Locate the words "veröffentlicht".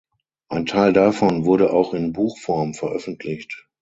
2.73-3.67